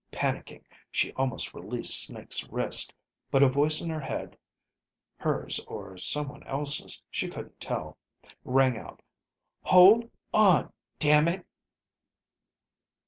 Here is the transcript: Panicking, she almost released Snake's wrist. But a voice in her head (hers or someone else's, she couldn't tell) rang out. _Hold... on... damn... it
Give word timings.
Panicking, 0.11 0.63
she 0.89 1.13
almost 1.13 1.53
released 1.53 2.03
Snake's 2.05 2.43
wrist. 2.49 2.91
But 3.29 3.43
a 3.43 3.47
voice 3.47 3.81
in 3.81 3.91
her 3.91 3.99
head 3.99 4.35
(hers 5.17 5.59
or 5.67 5.95
someone 5.95 6.41
else's, 6.47 7.03
she 7.11 7.27
couldn't 7.29 7.59
tell) 7.59 7.99
rang 8.43 8.77
out. 8.79 9.03
_Hold... 9.63 10.09
on... 10.33 10.73
damn... 10.97 11.27
it 11.27 11.45